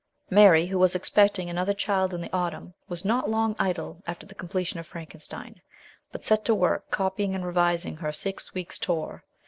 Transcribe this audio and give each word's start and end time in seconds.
Mary, 0.31 0.65
who 0.65 0.79
was 0.79 0.95
expecting 0.95 1.47
another 1.47 1.75
child 1.75 2.11
in 2.11 2.21
the 2.21 2.33
autumn, 2.35 2.73
was 2.89 3.05
not 3.05 3.29
long 3.29 3.55
idle 3.59 4.01
after 4.07 4.25
the 4.25 4.33
completion 4.33 4.79
of 4.79 4.87
Frankenstein, 4.87 5.61
but 6.11 6.23
set 6.23 6.43
to 6.43 6.55
work 6.55 6.89
copying 6.89 7.35
and 7.35 7.45
revising 7.45 7.97
her 7.97 8.11
Six 8.11 8.51
Weeks' 8.55 8.79
Tour. 8.79 9.23